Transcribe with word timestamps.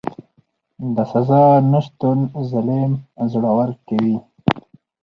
د 0.95 0.97
سزا 1.11 1.43
نشتون 1.71 2.19
ظالم 2.51 2.91
زړور 3.31 3.69
کوي. 3.87 4.17